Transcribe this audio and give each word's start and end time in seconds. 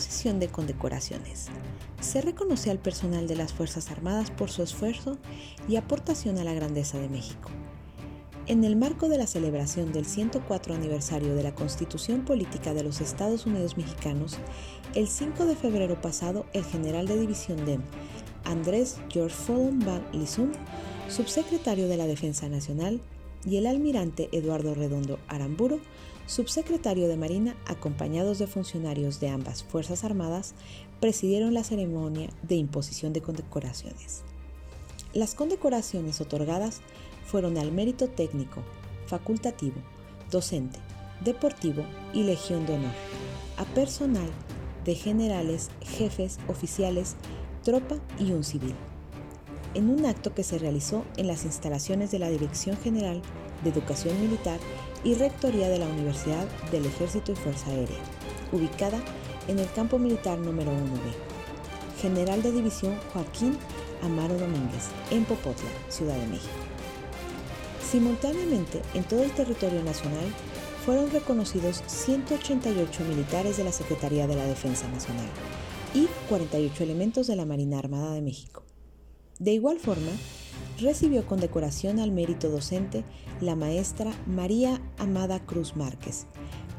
disposición 0.00 0.40
de 0.40 0.48
condecoraciones. 0.48 1.48
Se 2.00 2.22
reconoce 2.22 2.70
al 2.70 2.78
personal 2.78 3.28
de 3.28 3.36
las 3.36 3.52
Fuerzas 3.52 3.90
Armadas 3.90 4.30
por 4.30 4.50
su 4.50 4.62
esfuerzo 4.62 5.18
y 5.68 5.76
aportación 5.76 6.38
a 6.38 6.44
la 6.44 6.54
grandeza 6.54 6.98
de 6.98 7.10
México. 7.10 7.50
En 8.46 8.64
el 8.64 8.76
marco 8.76 9.10
de 9.10 9.18
la 9.18 9.26
celebración 9.26 9.92
del 9.92 10.06
104 10.06 10.74
aniversario 10.74 11.34
de 11.34 11.42
la 11.42 11.54
Constitución 11.54 12.24
Política 12.24 12.72
de 12.72 12.82
los 12.82 13.02
Estados 13.02 13.44
Unidos 13.44 13.76
Mexicanos, 13.76 14.38
el 14.94 15.06
5 15.06 15.44
de 15.44 15.54
febrero 15.54 16.00
pasado, 16.00 16.46
el 16.54 16.64
general 16.64 17.06
de 17.06 17.20
división 17.20 17.66
DEM, 17.66 17.82
Andrés 18.44 18.96
George 19.10 19.36
Fallon 19.36 19.80
Van 19.80 20.02
Lizum, 20.12 20.50
subsecretario 21.08 21.88
de 21.88 21.98
la 21.98 22.06
Defensa 22.06 22.48
Nacional, 22.48 23.02
y 23.44 23.56
el 23.56 23.66
almirante 23.66 24.28
Eduardo 24.32 24.74
Redondo 24.74 25.18
Aramburo, 25.28 25.80
subsecretario 26.26 27.08
de 27.08 27.16
Marina, 27.16 27.56
acompañados 27.66 28.38
de 28.38 28.46
funcionarios 28.46 29.20
de 29.20 29.28
ambas 29.28 29.62
Fuerzas 29.62 30.04
Armadas, 30.04 30.54
presidieron 31.00 31.54
la 31.54 31.64
ceremonia 31.64 32.30
de 32.42 32.56
imposición 32.56 33.12
de 33.12 33.22
condecoraciones. 33.22 34.22
Las 35.12 35.34
condecoraciones 35.34 36.20
otorgadas 36.20 36.80
fueron 37.24 37.58
al 37.58 37.72
mérito 37.72 38.08
técnico, 38.08 38.62
facultativo, 39.06 39.76
docente, 40.30 40.78
deportivo 41.24 41.84
y 42.12 42.22
Legión 42.22 42.66
de 42.66 42.74
Honor, 42.74 42.94
a 43.56 43.64
personal 43.64 44.30
de 44.84 44.94
generales, 44.94 45.70
jefes, 45.82 46.38
oficiales, 46.48 47.16
tropa 47.64 47.96
y 48.18 48.32
un 48.32 48.44
civil 48.44 48.74
en 49.74 49.90
un 49.90 50.06
acto 50.06 50.34
que 50.34 50.42
se 50.42 50.58
realizó 50.58 51.04
en 51.16 51.26
las 51.26 51.44
instalaciones 51.44 52.10
de 52.10 52.18
la 52.18 52.28
Dirección 52.28 52.76
General 52.76 53.22
de 53.62 53.70
Educación 53.70 54.20
Militar 54.20 54.58
y 55.04 55.14
Rectoría 55.14 55.68
de 55.68 55.78
la 55.78 55.86
Universidad 55.86 56.46
del 56.70 56.86
Ejército 56.86 57.32
y 57.32 57.36
Fuerza 57.36 57.70
Aérea, 57.70 57.98
ubicada 58.52 58.98
en 59.48 59.58
el 59.58 59.70
Campo 59.72 59.98
Militar 59.98 60.38
número 60.38 60.70
1B. 60.72 62.00
General 62.00 62.42
de 62.42 62.52
División 62.52 62.96
Joaquín 63.12 63.58
Amaro 64.02 64.38
Domínguez, 64.38 64.88
en 65.10 65.24
Popotla, 65.24 65.68
Ciudad 65.88 66.16
de 66.16 66.26
México. 66.26 66.54
Simultáneamente, 67.90 68.82
en 68.94 69.04
todo 69.04 69.22
el 69.22 69.32
territorio 69.32 69.82
nacional, 69.82 70.24
fueron 70.84 71.10
reconocidos 71.10 71.82
188 71.86 73.04
militares 73.04 73.56
de 73.56 73.64
la 73.64 73.72
Secretaría 73.72 74.26
de 74.26 74.36
la 74.36 74.44
Defensa 74.44 74.88
Nacional 74.88 75.28
y 75.94 76.08
48 76.28 76.84
elementos 76.84 77.26
de 77.26 77.36
la 77.36 77.44
Marina 77.44 77.78
Armada 77.78 78.14
de 78.14 78.22
México. 78.22 78.62
De 79.40 79.54
igual 79.54 79.80
forma, 79.80 80.12
recibió 80.78 81.26
condecoración 81.26 81.98
al 81.98 82.10
mérito 82.10 82.50
docente 82.50 83.04
la 83.40 83.56
maestra 83.56 84.12
María 84.26 84.82
Amada 84.98 85.40
Cruz 85.40 85.76
Márquez, 85.76 86.26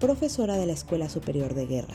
profesora 0.00 0.56
de 0.56 0.64
la 0.64 0.72
Escuela 0.72 1.10
Superior 1.10 1.52
de 1.52 1.66
Guerra, 1.66 1.94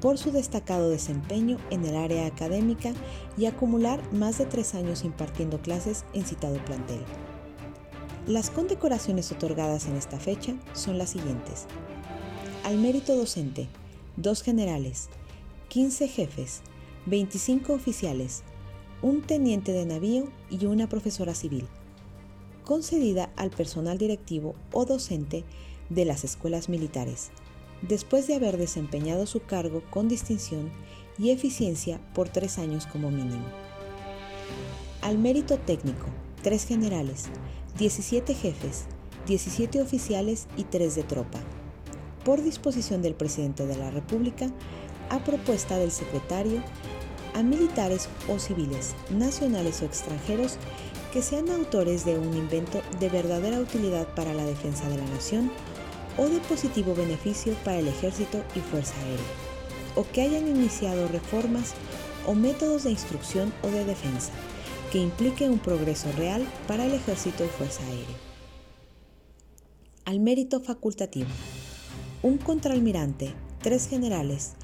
por 0.00 0.16
su 0.16 0.32
destacado 0.32 0.88
desempeño 0.88 1.58
en 1.68 1.84
el 1.84 1.96
área 1.96 2.24
académica 2.24 2.94
y 3.36 3.44
acumular 3.44 4.00
más 4.10 4.38
de 4.38 4.46
tres 4.46 4.74
años 4.74 5.04
impartiendo 5.04 5.60
clases 5.60 6.06
en 6.14 6.24
citado 6.24 6.56
plantel. 6.64 7.04
Las 8.26 8.48
condecoraciones 8.48 9.30
otorgadas 9.32 9.86
en 9.86 9.96
esta 9.96 10.18
fecha 10.18 10.54
son 10.72 10.96
las 10.96 11.10
siguientes. 11.10 11.66
Al 12.64 12.78
mérito 12.78 13.14
docente, 13.14 13.68
dos 14.16 14.42
generales, 14.42 15.10
15 15.68 16.08
jefes, 16.08 16.62
25 17.04 17.74
oficiales, 17.74 18.44
un 19.02 19.22
teniente 19.22 19.72
de 19.72 19.86
navío 19.86 20.24
y 20.50 20.66
una 20.66 20.88
profesora 20.88 21.34
civil, 21.34 21.66
concedida 22.64 23.30
al 23.36 23.50
personal 23.50 23.98
directivo 23.98 24.54
o 24.72 24.84
docente 24.84 25.44
de 25.88 26.04
las 26.04 26.24
escuelas 26.24 26.68
militares, 26.68 27.30
después 27.82 28.26
de 28.26 28.34
haber 28.34 28.58
desempeñado 28.58 29.26
su 29.26 29.42
cargo 29.42 29.82
con 29.90 30.08
distinción 30.08 30.70
y 31.18 31.30
eficiencia 31.30 32.00
por 32.14 32.28
tres 32.28 32.58
años 32.58 32.86
como 32.86 33.10
mínimo. 33.10 33.46
Al 35.02 35.18
mérito 35.18 35.58
técnico, 35.58 36.06
tres 36.42 36.66
generales, 36.66 37.24
17 37.78 38.34
jefes, 38.34 38.84
17 39.26 39.80
oficiales 39.80 40.46
y 40.56 40.64
tres 40.64 40.94
de 40.94 41.04
tropa, 41.04 41.40
por 42.24 42.42
disposición 42.42 43.00
del 43.00 43.14
presidente 43.14 43.66
de 43.66 43.76
la 43.76 43.90
República, 43.90 44.50
a 45.08 45.24
propuesta 45.24 45.78
del 45.78 45.90
secretario 45.90 46.62
a 47.34 47.42
militares 47.42 48.08
o 48.28 48.38
civiles, 48.38 48.94
nacionales 49.10 49.82
o 49.82 49.84
extranjeros, 49.84 50.56
que 51.12 51.22
sean 51.22 51.50
autores 51.50 52.04
de 52.04 52.18
un 52.18 52.36
invento 52.36 52.82
de 53.00 53.08
verdadera 53.08 53.58
utilidad 53.58 54.06
para 54.14 54.34
la 54.34 54.44
defensa 54.44 54.88
de 54.88 54.96
la 54.96 55.06
nación 55.06 55.50
o 56.16 56.28
de 56.28 56.38
positivo 56.40 56.94
beneficio 56.94 57.54
para 57.64 57.78
el 57.78 57.88
ejército 57.88 58.42
y 58.54 58.60
fuerza 58.60 58.94
aérea, 59.00 59.24
o 59.96 60.04
que 60.04 60.22
hayan 60.22 60.48
iniciado 60.48 61.08
reformas 61.08 61.74
o 62.26 62.34
métodos 62.34 62.84
de 62.84 62.90
instrucción 62.90 63.52
o 63.62 63.68
de 63.68 63.84
defensa 63.84 64.32
que 64.90 64.98
implique 64.98 65.48
un 65.48 65.58
progreso 65.58 66.10
real 66.12 66.46
para 66.66 66.84
el 66.84 66.94
ejército 66.94 67.44
y 67.44 67.48
fuerza 67.48 67.82
aérea. 67.84 68.16
Al 70.04 70.20
mérito 70.20 70.60
facultativo. 70.60 71.28
Un 72.22 72.38
contraalmirante, 72.38 73.32
tres 73.62 73.88
generales, 73.88 74.54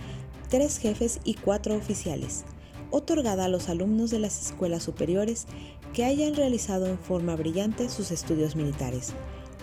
tres 0.51 0.79
jefes 0.79 1.21
y 1.25 1.35
cuatro 1.35 1.77
oficiales, 1.77 2.45
otorgada 2.91 3.45
a 3.45 3.49
los 3.49 3.69
alumnos 3.69 4.11
de 4.11 4.19
las 4.19 4.47
escuelas 4.47 4.83
superiores 4.83 5.47
que 5.93 6.05
hayan 6.05 6.35
realizado 6.35 6.87
en 6.87 6.99
forma 6.99 7.37
brillante 7.37 7.89
sus 7.89 8.11
estudios 8.11 8.57
militares, 8.57 9.13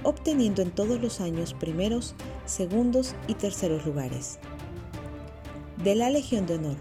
obteniendo 0.03 0.61
en 0.61 0.71
todos 0.71 1.01
los 1.01 1.21
años 1.21 1.53
primeros, 1.53 2.15
segundos 2.45 3.15
y 3.27 3.35
terceros 3.35 3.85
lugares. 3.85 4.39
De 5.83 5.95
la 5.95 6.09
Legión 6.09 6.45
de 6.45 6.55
Honor, 6.55 6.77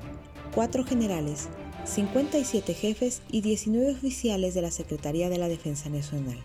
cuatro 0.54 0.84
generales, 0.84 1.48
57 1.84 2.74
jefes 2.74 3.22
y 3.30 3.40
19 3.40 3.92
oficiales 3.92 4.54
de 4.54 4.62
la 4.62 4.70
Secretaría 4.70 5.28
de 5.28 5.38
la 5.38 5.48
Defensa 5.48 5.88
Nacional, 5.88 6.38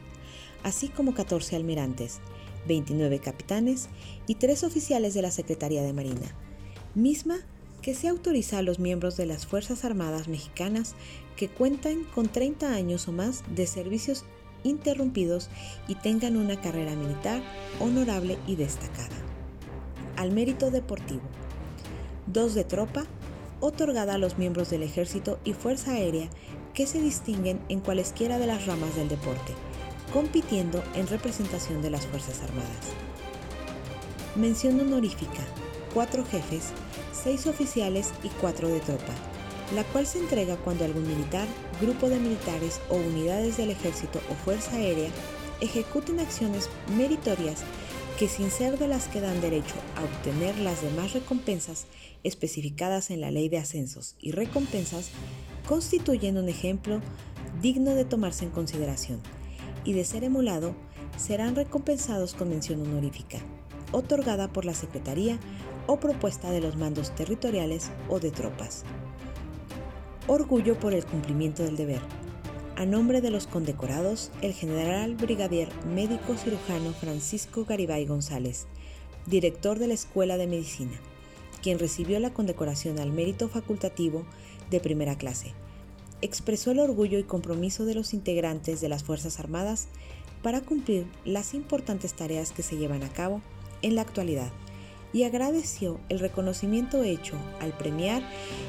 así 0.64 0.88
como 0.88 1.14
14 1.14 1.56
almirantes, 1.56 2.20
29 2.68 3.20
capitanes 3.20 3.90
y 4.26 4.36
3 4.36 4.64
oficiales 4.64 5.14
de 5.14 5.22
la 5.22 5.32
Secretaría 5.32 5.84
de 5.84 5.94
Marina, 5.94 6.36
misma 6.96 7.40
que 7.82 7.94
se 7.96 8.08
autoriza 8.08 8.58
a 8.58 8.62
los 8.62 8.80
miembros 8.80 9.18
de 9.18 9.26
las 9.26 9.46
Fuerzas 9.46 9.86
Armadas 9.86 10.28
Mexicanas 10.28 10.96
que 11.36 11.50
cuentan 11.50 12.04
con 12.04 12.28
30 12.28 12.74
años 12.74 13.08
o 13.08 13.12
más 13.12 13.44
de 13.56 13.68
servicios 13.68 14.26
interrumpidos 14.64 15.50
y 15.88 15.96
tengan 15.96 16.36
una 16.36 16.60
carrera 16.60 16.96
militar 16.96 17.42
honorable 17.80 18.38
y 18.48 18.56
destacada. 18.56 19.16
Al 20.16 20.32
mérito 20.32 20.72
deportivo. 20.72 21.22
Dos 22.26 22.56
de 22.56 22.64
tropa, 22.64 23.06
otorgada 23.60 24.16
a 24.16 24.18
los 24.18 24.38
miembros 24.38 24.70
del 24.70 24.84
Ejército 24.84 25.40
y 25.44 25.54
Fuerza 25.54 25.94
Aérea 25.94 26.30
que 26.74 26.88
se 26.88 27.02
distinguen 27.02 27.60
en 27.70 27.80
cualesquiera 27.80 28.38
de 28.38 28.48
las 28.48 28.66
ramas 28.66 28.96
del 28.96 29.10
deporte, 29.10 29.54
compitiendo 30.14 30.84
en 30.96 31.08
representación 31.08 31.82
de 31.82 31.90
las 31.90 32.06
Fuerzas 32.06 32.42
Armadas. 32.42 32.94
Mención 34.36 34.80
honorífica. 34.80 35.44
Cuatro 35.98 36.24
jefes 36.24 36.74
seis 37.12 37.48
oficiales 37.48 38.12
y 38.22 38.28
cuatro 38.40 38.68
de 38.68 38.80
tropa, 38.82 39.16
la 39.74 39.84
cual 39.86 40.06
se 40.06 40.20
entrega 40.20 40.56
cuando 40.58 40.86
algún 40.86 41.08
militar, 41.08 41.48
grupo 41.82 42.08
de 42.08 42.20
militares 42.20 42.80
o 42.92 42.98
unidades 42.98 43.58
del 43.58 43.72
ejército 43.72 44.22
o 44.30 44.36
fuerza 44.36 44.76
aérea 44.76 45.10
ejecuten 45.60 46.20
acciones 46.20 46.70
meritorias 46.96 47.64
que 48.20 48.28
sin 48.28 48.52
ser 48.52 48.78
de 48.78 48.88
las 48.88 49.08
que 49.08 49.22
dan 49.22 49.42
derecho 49.42 49.74
a 49.96 50.04
obtener 50.04 50.60
las 50.60 50.84
demás 50.84 51.14
recompensas 51.14 51.88
especificadas 52.24 53.10
en 53.10 53.20
la 53.20 53.32
ley 53.32 53.50
de 53.50 53.58
ascensos 53.58 54.14
y 54.20 54.34
recompensas, 54.34 55.10
constituyen 55.68 56.38
un 56.38 56.48
ejemplo 56.48 57.02
digno 57.60 57.96
de 57.96 58.06
tomarse 58.06 58.46
en 58.46 58.52
consideración 58.52 59.20
y 59.84 59.94
de 59.94 60.06
ser 60.06 60.24
emulado, 60.24 60.76
serán 61.18 61.56
recompensados 61.56 62.36
con 62.36 62.50
mención 62.50 62.84
honorífica, 62.84 63.40
otorgada 63.92 64.48
por 64.48 64.66
la 64.66 64.74
Secretaría 64.74 65.40
o 65.88 66.00
propuesta 66.00 66.52
de 66.52 66.62
los 66.62 66.76
mandos 66.76 67.14
territoriales 67.16 67.90
o 68.10 68.20
de 68.20 68.32
tropas. 68.32 68.84
Orgullo 70.28 70.78
por 70.78 70.94
el 70.94 71.06
cumplimiento 71.06 71.64
del 71.64 71.78
deber. 71.78 72.02
A 72.76 72.86
nombre 72.86 73.22
de 73.22 73.32
los 73.32 73.48
condecorados, 73.48 74.30
el 74.42 74.54
general 74.54 75.16
brigadier 75.16 75.70
médico 75.86 76.36
cirujano 76.36 76.94
Francisco 76.94 77.66
Garibay 77.66 78.06
González, 78.06 78.68
director 79.26 79.80
de 79.80 79.88
la 79.88 79.94
Escuela 79.94 80.38
de 80.38 80.48
Medicina, 80.48 81.00
quien 81.64 81.80
recibió 81.80 82.20
la 82.20 82.34
condecoración 82.34 83.00
al 83.00 83.12
mérito 83.12 83.50
facultativo 83.50 84.26
de 84.70 84.80
primera 84.80 85.18
clase, 85.18 85.54
expresó 86.22 86.72
el 86.72 86.80
orgullo 86.80 87.18
y 87.18 87.24
compromiso 87.24 87.86
de 87.86 87.96
los 87.96 88.14
integrantes 88.14 88.82
de 88.82 88.90
las 88.90 89.04
Fuerzas 89.04 89.40
Armadas 89.40 89.88
para 90.44 90.62
cumplir 90.62 91.08
las 91.26 91.54
importantes 91.54 92.14
tareas 92.14 92.52
que 92.52 92.64
se 92.64 92.78
llevan 92.78 93.04
a 93.04 93.10
cabo 93.10 93.42
en 93.82 93.96
la 93.96 94.02
actualidad 94.02 94.52
y 95.14 95.24
agradeció 95.24 96.00
el 96.10 96.20
reconocimiento 96.20 97.04
hecho 97.04 97.36
al 97.62 97.76
premiar 97.78 98.22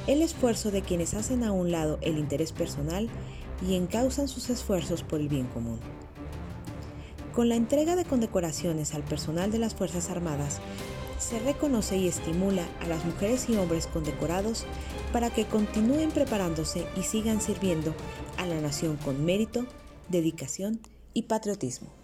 el 0.06 0.22
esfuerzo 0.22 0.70
de 0.70 0.82
quienes 0.82 1.14
hacen 1.14 1.44
a 1.44 1.52
un 1.52 1.70
lado 1.70 1.99
el 2.00 2.19
interés 2.19 2.52
personal 2.52 3.08
y 3.66 3.75
encausan 3.75 4.28
sus 4.28 4.50
esfuerzos 4.50 5.02
por 5.02 5.20
el 5.20 5.28
bien 5.28 5.46
común. 5.46 5.81
Con 7.34 7.49
la 7.49 7.56
entrega 7.56 7.96
de 7.96 8.05
condecoraciones 8.05 8.94
al 8.94 9.05
personal 9.05 9.50
de 9.50 9.58
las 9.58 9.75
Fuerzas 9.75 10.10
Armadas, 10.10 10.60
se 11.19 11.38
reconoce 11.40 11.96
y 11.96 12.06
estimula 12.08 12.64
a 12.81 12.87
las 12.87 13.04
mujeres 13.04 13.49
y 13.49 13.56
hombres 13.56 13.87
condecorados 13.87 14.64
para 15.12 15.31
que 15.31 15.46
continúen 15.46 16.11
preparándose 16.11 16.87
y 16.96 17.02
sigan 17.02 17.40
sirviendo 17.40 17.94
a 18.37 18.46
la 18.46 18.61
nación 18.61 18.96
con 18.96 19.25
mérito, 19.25 19.66
dedicación 20.08 20.81
y 21.14 21.22
patriotismo. 21.22 21.98